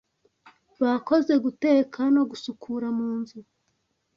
Bakoze 0.81 1.33
guteka 1.43 1.99
no 2.15 2.21
gusukura 2.29 2.87
munzu. 2.97 3.39